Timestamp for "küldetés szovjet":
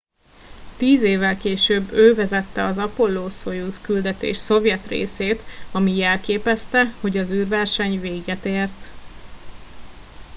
3.81-4.87